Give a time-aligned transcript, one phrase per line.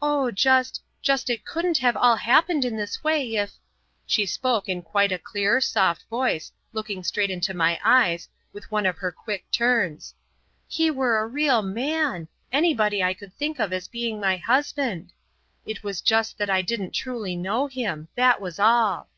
[0.00, 3.58] "Oh, just just it couldn't all have happened in this way if"
[4.06, 8.86] she spoke in quite a clear, soft voice, looking straight into my eyes, with one
[8.86, 10.14] of her quick turns
[10.66, 15.12] "he were a real MAN anybody I could think of as being my husband.
[15.66, 18.08] It was just that I didn't truly know him.
[18.14, 19.10] That was all."